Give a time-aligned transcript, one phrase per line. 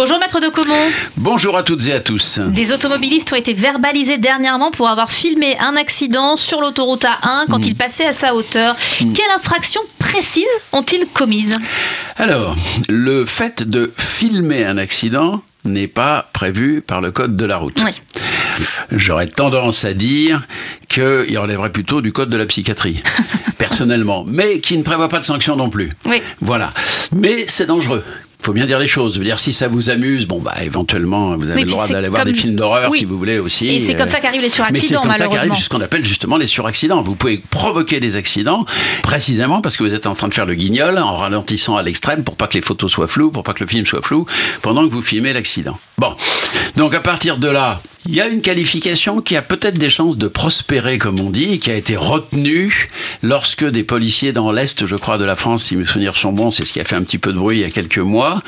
[0.00, 0.88] Bonjour maître de Comont.
[1.18, 2.38] Bonjour à toutes et à tous.
[2.38, 7.66] Des automobilistes ont été verbalisés dernièrement pour avoir filmé un accident sur l'autoroute A1 quand
[7.66, 8.74] ils passaient à sa hauteur.
[8.98, 11.58] Quelle infraction précise ont-ils commise
[12.16, 12.56] Alors,
[12.88, 17.78] le fait de filmer un accident n'est pas prévu par le code de la route.
[17.84, 17.92] Oui.
[18.92, 20.46] J'aurais tendance à dire
[20.88, 23.02] qu'il relèverait plutôt du code de la psychiatrie,
[23.58, 25.90] personnellement, mais qui ne prévoit pas de sanction non plus.
[26.06, 26.22] Oui.
[26.40, 26.70] Voilà.
[27.12, 28.02] Mais c'est dangereux.
[28.42, 29.14] Il faut bien dire les choses.
[29.14, 31.86] Je veux dire, si ça vous amuse, bon, bah, éventuellement, vous avez Oui, le droit
[31.86, 33.00] c'est d'aller voir des films d'horreur Oui.
[33.00, 33.68] si vous voulez aussi.
[33.68, 35.54] Et c'est comme Euh, ça qu'arrivent les mais c'est suraccidents, comme ça qu'arrive malheureusement.
[35.62, 37.02] ce qu'on appelle justement les suraccidents.
[37.02, 38.64] Vous pouvez provoquer des accidents
[39.02, 42.24] précisément parce que vous êtes en train de faire le guignol en ralentissant à l'extrême
[42.24, 44.24] pour pas que les photos soient floues, pour pas que le film soit flou,
[44.62, 45.78] pendant que vous filmez l'accident.
[45.98, 46.14] Bon,
[46.76, 50.16] donc à partir de là, il y a une qualification qui a peut-être des chances
[50.16, 52.88] de prospérer, comme on dit, et qui a été retenue
[53.22, 56.50] lorsque des policiers dans l'Est, je crois, de la France, si mes souvenirs sont bons,
[56.50, 58.42] c'est ce qui a fait un petit peu de bruit il y a quelques mois,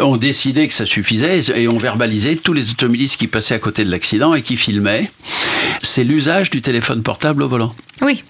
[0.00, 3.84] ont décidé que ça suffisait et ont verbalisé tous les automobilistes qui passaient à côté
[3.84, 5.10] de l'accident et qui filmaient.
[5.82, 7.74] C'est l'usage du téléphone portable au volant.
[8.00, 8.22] Oui.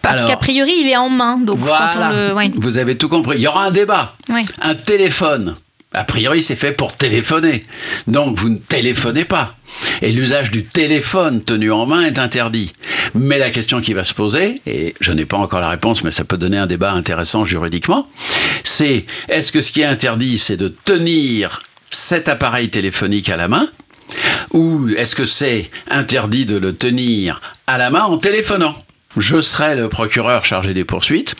[0.00, 1.36] Parce qu'a priori, il est en main.
[1.36, 2.32] Donc quand on le.
[2.32, 2.50] ouais.
[2.54, 3.36] Vous avez tout compris.
[3.36, 4.16] Il y aura un débat.
[4.30, 4.46] Oui.
[4.62, 5.54] Un téléphone.
[5.92, 7.64] A priori, c'est fait pour téléphoner.
[8.06, 9.56] Donc, vous ne téléphonez pas.
[10.02, 12.72] Et l'usage du téléphone tenu en main est interdit.
[13.14, 16.10] Mais la question qui va se poser, et je n'ai pas encore la réponse, mais
[16.10, 18.08] ça peut donner un débat intéressant juridiquement,
[18.64, 21.60] c'est est-ce que ce qui est interdit, c'est de tenir
[21.90, 23.68] cet appareil téléphonique à la main
[24.52, 28.74] ou est-ce que c'est interdit de le tenir à la main en téléphonant?
[29.16, 31.34] Je serai le procureur chargé des poursuites.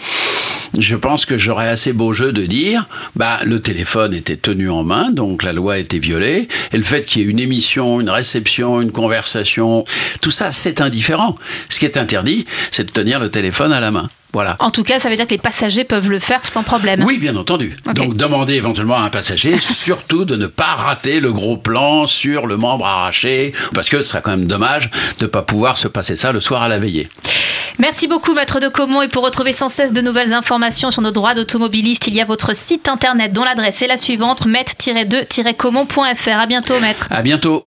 [0.76, 4.84] Je pense que j'aurais assez beau jeu de dire, bah, le téléphone était tenu en
[4.84, 8.10] main, donc la loi était violée, et le fait qu'il y ait une émission, une
[8.10, 9.84] réception, une conversation,
[10.20, 11.36] tout ça, c'est indifférent.
[11.68, 14.10] Ce qui est interdit, c'est de tenir le téléphone à la main.
[14.34, 14.56] Voilà.
[14.58, 17.02] En tout cas, ça veut dire que les passagers peuvent le faire sans problème.
[17.02, 17.74] Oui, bien entendu.
[17.94, 22.46] Donc demandez éventuellement à un passager surtout de ne pas rater le gros plan sur
[22.46, 25.88] le membre arraché, parce que ce serait quand même dommage de ne pas pouvoir se
[25.88, 27.08] passer ça le soir à la veillée.
[27.78, 29.02] Merci beaucoup, maître de Comont.
[29.02, 32.24] Et pour retrouver sans cesse de nouvelles informations sur nos droits d'automobiliste, il y a
[32.24, 36.38] votre site internet dont l'adresse est la suivante, met-2-comont.fr.
[36.38, 37.06] À bientôt, maître.
[37.10, 37.56] À bientôt.